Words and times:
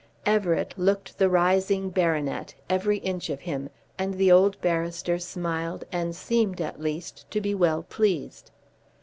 Everett 0.25 0.73
looked 0.79 1.19
the 1.19 1.29
rising 1.29 1.91
baronet, 1.91 2.55
every 2.67 2.97
inch 2.97 3.29
of 3.29 3.41
him, 3.41 3.69
and 3.99 4.15
the 4.15 4.31
old 4.31 4.59
barrister 4.59 5.19
smiled 5.19 5.83
and 5.91 6.15
seemed, 6.15 6.59
at 6.59 6.81
least, 6.81 7.29
to 7.29 7.39
be 7.39 7.53
well 7.53 7.83
pleased. 7.83 8.49